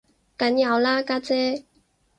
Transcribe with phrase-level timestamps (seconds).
[0.35, 1.63] 梗有啦家姐